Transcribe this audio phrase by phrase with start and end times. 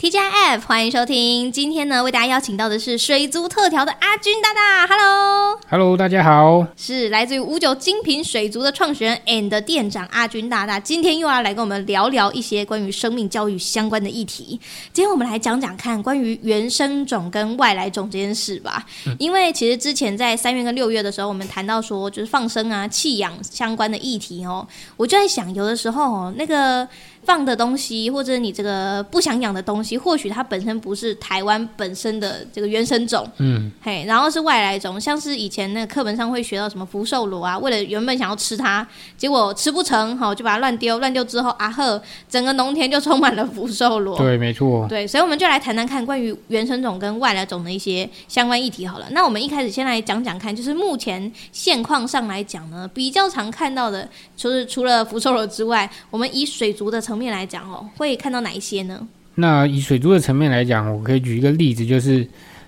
[0.00, 1.50] TGIF，欢迎收听。
[1.50, 4.86] 今天呢，为大家邀请到的是水族特调的阿军大大。
[4.86, 10.78] Hello，Hello，大家好，是来自于五九精品水族的创始人 and 店长阿军大大。
[10.78, 14.60] 今天又要来跟我们聊聊一些关于生命教育相关的议题。
[14.92, 18.86] 今天我们来讲讲看关于原生种跟外来种这件事吧。
[19.04, 24.64] 嗯、因为其实之前在三月跟六月的时候，我们谈到说就是放生啊、弃养相关的议题哦，
[24.96, 26.86] 我就在想，有的时候哦，那个。
[27.24, 44.18] 放的东西，或者你这个不想养的东西，或许它本身不是台湾本身的这个原生种，嗯，嘿，然后是外来种，像是以前那个课本上会学到什么福寿螺啊，为了原本想要吃它，结果吃不成，好就把它乱丢，乱丢之后啊呵，整个农田就充满了福寿螺。
[44.18, 44.86] 对，没错。
[44.88, 49.06] 对，所以我们就来谈谈看关于原生种跟外来种的一些相关议题好了。
[49.12, 59.06] 那我们一开始先来讲讲看，就是目前现况上来讲呢，比较常看到的，就是除了福寿螺之外，我们以水族的层面来讲哦，会看到哪一些呢？
[59.40, 62.26] 那以水族的层面来讲，我可以举一个例子，就是，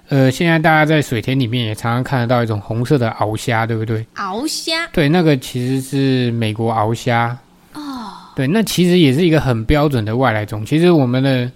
[0.08, 4.06] 呃，现在大家在水田里面也常常看得到一种红色的鳌虾，对不对？
[4.14, 4.86] 鳌虾？
[4.92, 7.36] 对，那个其实是美国鳌虾
[7.72, 8.12] 哦。
[8.36, 10.64] 对，那其实也是一个很标准的外来种。
[10.64, 11.50] 其实我们的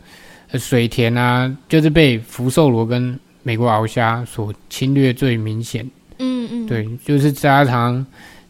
[0.58, 5.88] 水田啊，就是被福寿螺跟美国鳌虾所侵略最明显。
[6.18, 6.66] 嗯嗯。
[6.66, 8.04] 对，就是家常。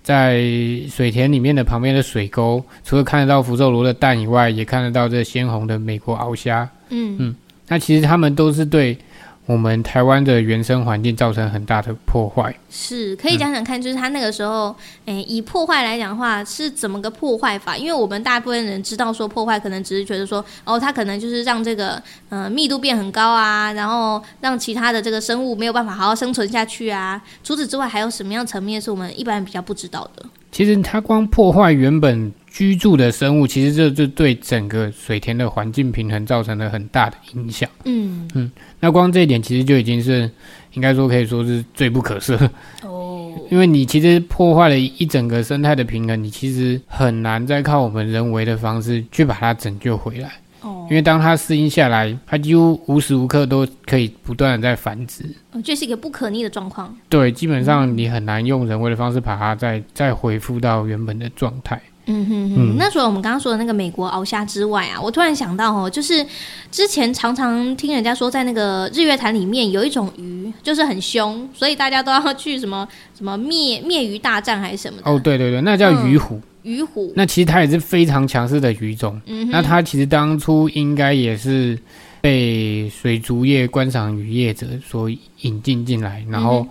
[0.04, 0.40] 在
[0.88, 6.68] 水田里面的旁边的水沟，除了看得到福寿螺的蛋以外，也看得到这鲜红的美国鳌虾。
[6.90, 7.34] 嗯嗯，
[7.66, 8.96] 那其实他们都是对。
[9.46, 17.76] 我们台湾的原生环境造成很大的破坏，是可以讲讲看，就是他那个时候，诶、嗯欸，以破坏来讲的话，是怎么个破坏法？
[17.76, 27.20] 因为我们大部分人知道说破坏，可能只是觉得说，哦，它可能就是让这个，呃，密度变很高啊，然后让其他的这个生物没有办法好好生存下去啊。
[27.42, 30.24] 除此之外，还有什么样层面是我们一般人比较不知道的？
[30.50, 37.68] 其实它光破坏原本居住的生物，其实这就对整个水田的环境平衡造成了很大的影响。
[37.84, 38.48] 嗯嗯。
[38.78, 40.30] 那光这一点其实就已经是，
[40.74, 42.48] 应该说可以说是罪不可赦
[42.84, 43.32] 哦。
[43.50, 50.30] 因为你其实破坏了一整个生态的平衡，你其实很难再靠我们人为的方式去把它拯救回来。
[50.60, 50.86] 哦。
[50.88, 55.24] 因为当它适应下来，它几乎无时无刻都可以不断的在繁殖。
[55.50, 56.96] 哦，这是一个不可逆的状况。
[57.08, 61.82] 对，基本上你很难用人为的方式把它再再恢复到原本的状态。
[62.06, 66.24] 嗯哼哼，那除了我们刚刚说的那个美国鳌虾之外啊，我突然想到哦，就是
[66.70, 75.10] 之前常常听人家说，在那个日月潭里面有一种鱼，就是很凶，所以大家都要去什么 什么灭灭鱼大战还是什么的。
[75.10, 76.34] 哦，对对对，那叫鱼虎。
[76.34, 77.10] 嗯、鱼虎。
[77.16, 79.18] 那其实它也是非常强势的鱼种。
[79.24, 79.50] 嗯哼。
[79.50, 81.78] 那它其实当初应该也是
[82.20, 85.08] 被水族业、观赏鱼业者所
[85.40, 86.66] 引进进来，然后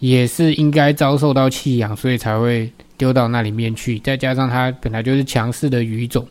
[0.00, 2.68] 也是应该遭受到弃养，所以才会。
[3.02, 6.24] 丢到那里面去，再加上它本来就是强势的鱼种，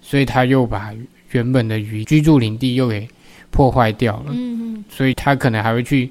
[0.00, 0.92] 所以它又把
[1.32, 3.08] 原本的鱼居住领地又给
[3.50, 4.32] 破坏掉了，
[4.88, 6.08] 所以它可能还会去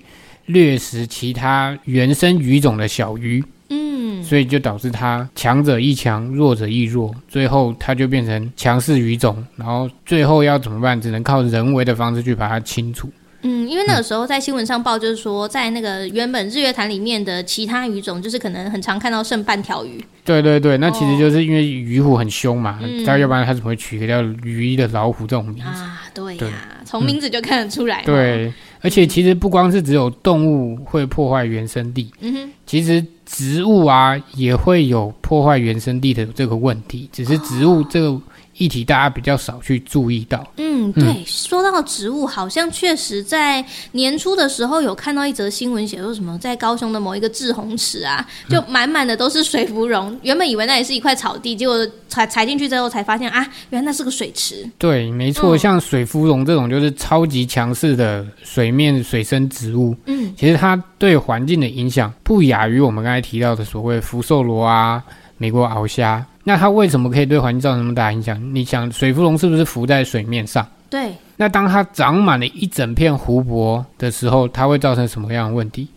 [0.48, 11.00] 掠食其他原生鱼种的小鱼，嗯，所以就导致它强者一强，弱者一弱，最后它就变成强势鱼种，然后最后要怎么办？
[11.00, 13.10] 只能靠人为的方式去把它清除。
[13.44, 20.04] 嗯，因为那个时候在新闻上报，就是说在那个原本日月潭里面的其他鱼种，就是可能很常看到剩半条鱼。
[20.24, 26.04] 对对对，那其实就是因为鱼虎很凶嘛，它、哦、要不然它怎么会取个叫鱼的老虎这种名字啊？
[26.14, 28.06] 对呀、啊，从名字就看得出来、嗯。
[28.06, 38.08] 对，而且其实不光是只有动物会破坏原生地，嗯哼，其实植物啊也会有破坏原生地的这个问题，只是植物这个。
[38.08, 38.22] 哦
[38.62, 40.46] 议题大家比较少去注意到。
[40.58, 50.16] 嗯，对，嗯、说到植物，好像确实在年初的时候有看到一则新闻，写说什么在高雄的某一个滞洪池啊，就满满的都是水芙蓉。
[50.22, 51.76] 原本以为那里是一块草地，结果
[52.08, 54.64] 踩踩进去之后才发现啊，原来那是个水池。
[54.78, 59.96] 对，没错，像水芙蓉这种就是超级强势的水面水生植物。
[60.06, 65.04] 嗯，其实它对环境的影响不亚于我们刚才提到的所谓福寿螺啊、
[65.38, 66.24] 美国螯虾。
[66.44, 68.40] 那它为什么可以对环境造成那么大影响？
[68.54, 70.68] 你想，水芙蓉是不是浮在水面上？
[70.90, 71.12] 对。
[71.38, 75.88] 那当它长满了一整片湖泊的时候，它会造成什么样的问题？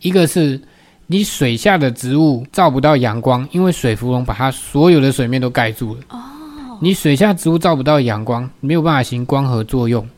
[0.00, 0.60] 一个是
[1.08, 6.00] 你水下的植物照不到阳光，因为水芙蓉把它所有的水面都盖住了。
[6.10, 6.20] 哦。
[6.80, 10.08] 你水下植物照不到阳光，没有办法行光合作用，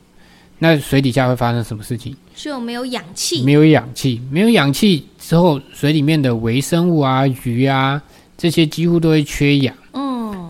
[0.58, 2.14] 那水底下会发生什么事情？
[2.34, 3.42] 就没有氧气。
[3.42, 8.02] 没有氧气，没有氧气之后，水里面的微生物啊、鱼啊。
[8.36, 9.79] 这些几乎都会缺氧，嗯，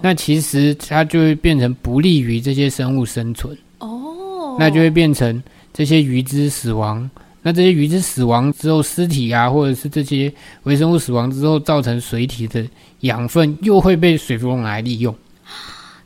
[0.02, 5.42] 那其实它就会变成不利于这些生物生存，哦，那就会变成
[5.72, 7.08] 这些鱼只死亡，
[7.42, 10.32] 那这些鱼只死亡之后，尸体啊，或者是这些
[10.62, 12.66] 微生物死亡之后，造成水体的
[13.00, 15.14] 养分又会被水芙蓉来利用，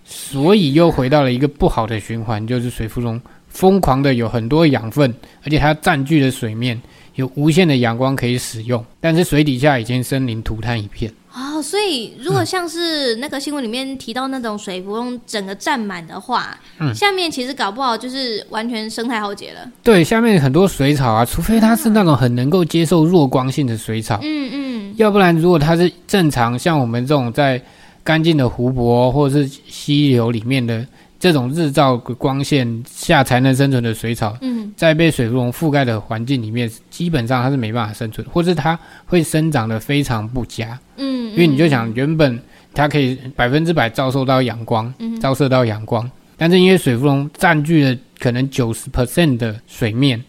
[0.05, 5.12] 所以又回到了一个不好的循环，就是水芙蓉疯狂的有很多养分，
[5.44, 6.81] 而且它占据了水面，
[7.14, 11.12] 有无限的阳光可以使用，但是水底下已经生灵涂炭一片。
[11.34, 19.69] 哦，所以如果像是那个新闻里面提到那种水不用整个占满的话，嗯，下面其实搞不好就是完全生态浩劫了。
[19.82, 27.60] 对，下面很多水草啊，除非它是那种很能够接受弱光性的水草，嗯嗯，要不然如果它是正常像我们这种在
[28.04, 30.86] 干净的湖泊或者是溪流里面的。
[31.20, 42.38] 这种日照光线下才能生存的水草，嗯，在被水芙蓉覆盖的环境里面，基本上它是没办法生存，或是它会生长的非常不佳，嗯，因为你就想，原本
[42.72, 50.22] 它可以百分之百照受到阳光，嗯，照射到阳光，但是因为水芙蓉占据了可能九十 percent 的水面，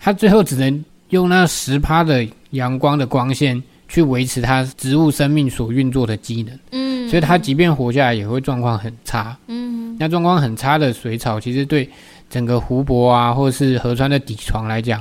[0.00, 9.74] 它最后只能用那十趴的阳光的光线去维持它植物生命所运作的机能，嗯，所以它即便活下来也会状况很差，嗯。
[9.96, 11.88] 那状况很差的水草，其实对
[12.34, 15.00] 整个湖泊啊，或是河川的底床来讲，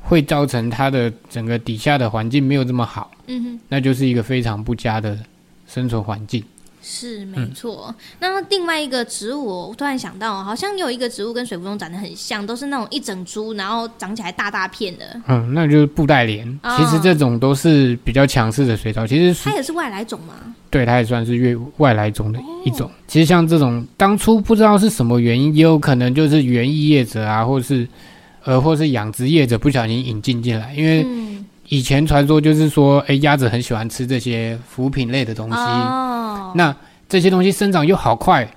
[0.00, 3.12] 会造成它的整个底下的环境没有这么好。
[3.28, 5.16] 嗯哼，那就是一个非常不佳的
[5.68, 6.42] 生存环境。
[6.84, 7.86] 是没错。
[7.88, 15.18] 嗯、那另外一个植物，我突然想到，好像有一个植物跟水芙蓉长得很像，都是那种一整株，然后长起来大大片的。
[15.26, 16.46] 嗯，那就是布袋莲。
[16.62, 19.06] 哦、其实这种都是比较强势的水草。
[19.06, 20.34] 其实它也是外来种吗？
[20.68, 22.86] 对，它也算是越外来种的一种。
[22.86, 27.88] 哦、其实像这种当初不知道是什么原因，也有可能就是园艺业者啊，或是
[28.44, 31.02] 呃，或是养殖业者不小心引进进来，因为
[31.68, 35.56] 以前传说就是说，哎，鸭子很喜欢吃这些浮品类的东西。
[35.56, 36.74] 哦那
[37.08, 38.48] 这些东西生长又好快，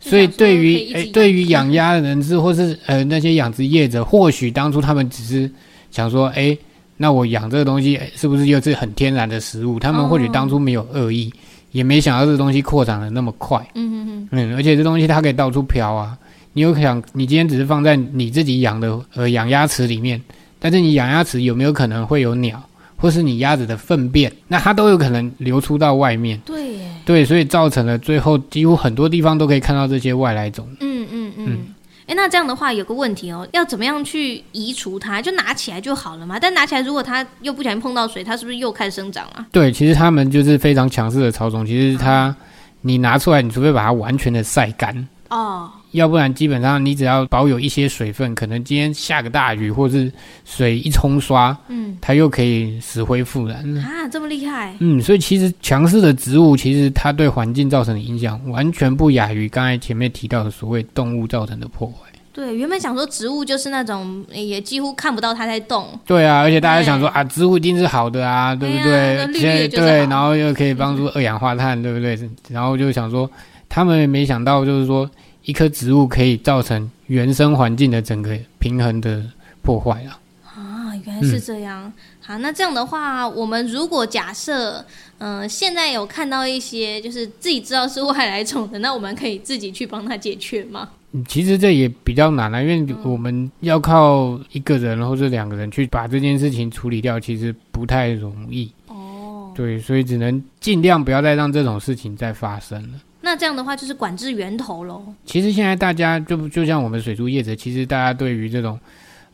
[0.00, 5.50] 所以对于诶，对于养鸭的人士或是呃那些养殖业者，或许当初他们只是
[5.90, 6.58] 想说，诶，
[6.96, 9.78] 那我养这个东西是不是又是很天然的食物？
[9.78, 11.32] 他们或许当初没有恶意，
[11.72, 13.58] 也没想到这个东西扩展的那么快。
[13.74, 16.16] 嗯嗯嗯，而且这东西它可以到处飘啊。
[16.52, 20.20] 你有想，你今天只是放在你自己养的呃养鸭池里面，
[20.64, 22.58] 但是你养鸭池有没有可能会有鸟？
[22.96, 26.40] 或是你鸭子的粪便，那它都有可能流出到外面。
[26.46, 30.66] 对耶，对，所以造成了最后几乎很多地方都可以看到这些外来种。
[30.80, 31.66] 嗯嗯嗯。
[32.06, 35.20] 哎、那这样的话有个问题哦，要怎么样去移除它？
[35.20, 36.38] 就拿起来就好了嘛？
[36.40, 39.44] 但拿起来如果它又不小心碰到水，它是不是又开始生长了？
[39.52, 41.66] 对，其实它们就是非常强势的草种。
[41.66, 42.36] 其实它，啊、
[42.80, 45.06] 你拿出来，你除非把它完全的晒干。
[45.28, 45.70] 哦。
[45.94, 50.12] 要不然，基本上你只要保有一些水分，可能今天下个大雨，或是
[50.44, 54.74] 水一冲刷，嗯，它又可以死灰复燃啊，这么厉害？
[54.80, 61.94] 嗯，所以其实强势的植物，其实它对环境造成的影响，完全不亚于刚才前面提到的所谓动物造成的破坏。
[62.32, 65.86] 对，原本想说植物就是那种也几乎看不到它在动。
[66.04, 69.26] 对啊，而且大家想说啊，植物一定是好的啊，对不对？
[69.28, 72.18] 绿绿对，然后又可以帮助二氧化碳，对不对？
[72.48, 73.30] 然后就想说，
[73.68, 75.08] 他们没想到就是说。
[75.44, 79.24] 一棵植物可以造成原生环境的整个平衡的
[79.62, 80.18] 破坏啊！
[80.56, 81.84] 啊，原来是这样。
[81.84, 84.84] 嗯、好，那这样的话，我们如果假设，
[85.18, 90.88] 嗯、呃，现在有看到一些就是自己知道是外来种的，那我们可以自己去帮他解决吗？
[91.28, 98.70] 其实这也比较难啊，因为我们要靠一个人或者两个人去把这件事情处理掉，其实不太容易。
[98.88, 102.98] 哦，对，所以只能尽量不要再让这种事情再发生了。
[103.34, 105.02] 那这样的话就是管制源头喽。
[105.24, 108.78] 其实现在大家就就像我们水族业者，其实大家对于这种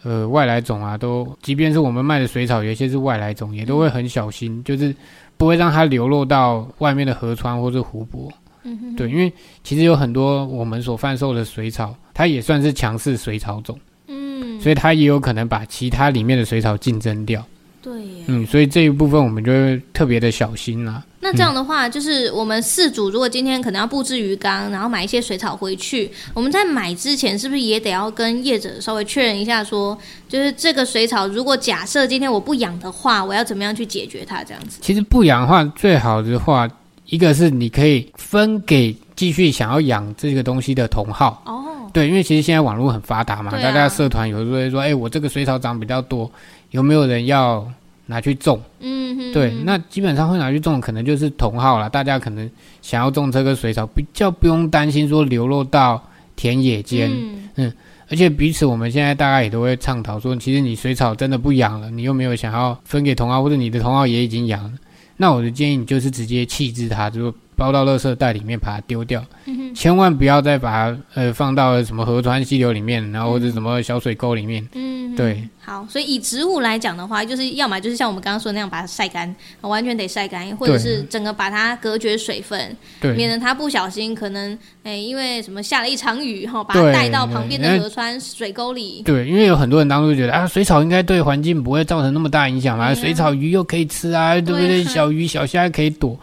[0.03, 4.97] 呃外来种啊，都即便是我们卖的水草，有些是外来种，也都会很小心，嗯、就是
[5.37, 8.33] 不会让它流落到外面的河川或是湖泊。
[8.63, 8.97] 嗯哼哼。
[8.97, 9.31] 对，因为
[9.63, 13.79] 其实有很多我们所贩售的水草，它也算是强势水草种。
[14.07, 14.59] 嗯。
[14.63, 17.45] 所以它也有可能把其他里面的水草竞争掉。
[17.83, 17.93] 对。
[18.29, 21.07] 嗯，所以这一部分我们就会特别的小心啦、啊。
[21.23, 29.97] 那这样的话，就是我们四组如果今天可能要布置鱼缸，然后买一些水草回去，我们在买之前是不是也得要跟业者稍微确认一下，说
[30.31, 34.43] 就是这个水草，如果假设今天我不养的话，我要怎么样去解决它？
[34.43, 34.79] 这样子。
[34.81, 36.67] 其实不养的话，最好的话，
[37.05, 41.43] 一个是你可以分给继续想要养这个东西的同好。
[41.45, 41.91] 哦。
[41.93, 46.31] 对，因为其实现在网络很发达嘛，啊、大家社团有时候会说，哎，我这个水草长比较多，
[46.71, 47.71] 有没有人要？
[48.11, 51.89] 拿去种，嗯哼，对，那基本上会拿去种，可能就是同号了。
[51.89, 52.51] 大家可能
[52.83, 56.03] 想要种这个水草，比较不用担心说流落到
[56.35, 57.73] 田野间，嗯，嗯，
[58.11, 64.73] 而且彼此我们现在大家也都会倡导说，其实你水草真的不养了，你又没有想要分给同号，或者你的同号也已经养了，
[65.17, 75.13] 那我的建议你就是直接弃置它，就包到垃圾袋里面把它丢掉，嗯，千万不要再把它呃放到什么河川溪流里面，然后或者什么小水沟里面，嗯。
[75.13, 75.43] 嗯，对。
[75.63, 89.03] 好，所以以植物来讲的话，就是要么就是像我们刚刚说的那样把它晒干，完全得晒干，或者是整个把它隔绝水分，对，免得它不小心可能哎，因为什么下了一场雨哈，把它带到旁边的河川水沟里。
[89.05, 94.83] 对，因为有很多人当初觉得啊，水草应该对环境不会造成那么大影响嘛，啊、水草鱼又可以吃啊，对不对？
[94.85, 96.19] 小鱼小虾可以躲，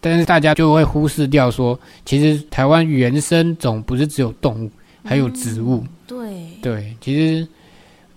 [0.00, 4.70] 但是大家就会忽视掉说，其实台湾原生种不是只有动物，
[5.04, 5.84] 还有植物。
[5.84, 7.46] 嗯、对对，其实。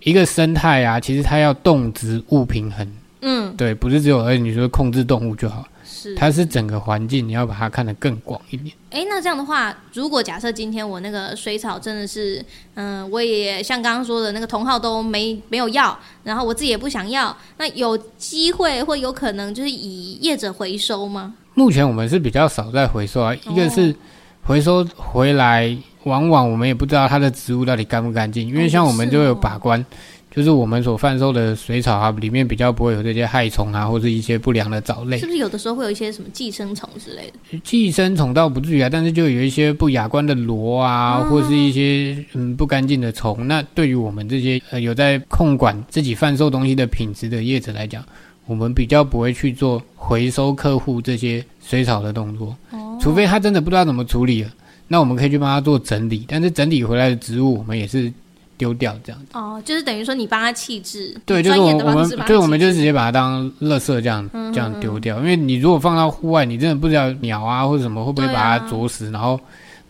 [0.02, 2.88] 一个生态啊，其实它要动植物平衡，
[3.20, 8.74] 嗯，对，不是只有而你说控制动物就好，是，它是整个环境，你要把它看得更广一点。
[8.92, 12.38] 哎，那这样的话，如果假设今天我那个水草真的是，
[12.76, 21.36] 嗯、呃，我也像刚刚说的那个同号都没没有要，然后我自己也不想要，那有机会或有可能就是以业者回收吗？
[21.54, 23.96] 目前我们是比较少在回收啊，一个是
[24.44, 25.78] 回收回来。
[26.06, 29.86] 往往我们也不知道它的植物到底干不干净，因为像我们就有把关，
[30.32, 35.18] 就是我们所贩售的水草啊，里面比较不会有这些害虫啊，或者一些不良的藻类。
[35.20, 37.60] 是不是有的时候会有一些什么寄生虫之类的？
[37.66, 43.46] 寄生虫倒不至于啊，但是就有一些不雅观的螺啊，或是一些嗯不干净的虫。
[43.46, 48.02] 那对于我们这些呃有在控管自己贩售东西的品质的业者来讲，
[48.50, 52.56] 我们比较不会去做回收客户这些水草的动作，
[53.00, 54.50] 除非他真的不知道怎么处理了。
[54.88, 58.12] 那我们可以去帮他做整理，但是整理回来的植物我们也是
[58.58, 59.28] 丢掉这样子。
[59.38, 65.20] 哦，就是等于说你帮他弃置，对，就是我们对，我们就直接把它当垃圾这样这样丢掉。
[65.20, 69.40] 因为你如果放到户外，你真的不知道鸟啊或者什么会不会把它啄死，然后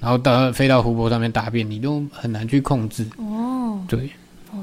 [0.02, 3.06] 然后到飞到湖泊上面大便，你都很难去控制。
[3.16, 4.10] 哦，对。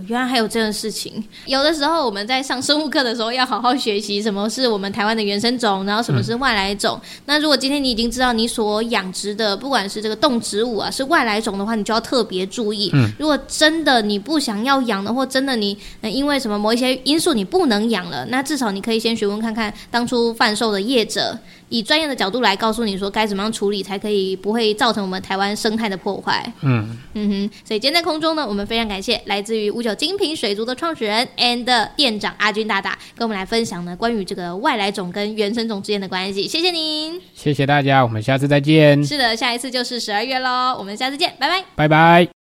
[0.07, 1.23] 哦，原来还有这样的事情。
[1.47, 7.01] 有的时候我们在上生物课的时候，要好好学习什么是我们台湾的原生种，然后什么是外来种。
[7.03, 12.91] 嗯、那如果今天你已经知道你所养殖的，不管是这个动植物啊，是外来种的话，你就要特别注意。
[12.95, 21.39] 嗯，如果真的你不想要养的，或真的你因为什么某一些因素你不能养了，那至少你可以先询问看看当初贩售的业者。
[21.69, 26.53] 以专业的角度来告诉你说该怎么样处理，才可以不会造成我们台湾生态的破坏。
[26.63, 36.47] 嗯嗯哼，所以今天在空中呢，我们非常感谢来自于五九精品水族的创始人 and 店长阿军大大，跟我们来分享呢关于这个外来种跟原生种之间的关系。
[36.47, 39.03] 谢谢您，谢谢大家，我们下次再见。
[39.05, 42.36] 是的，下一次就是十二月喽，我们下次见，拜拜，拜拜。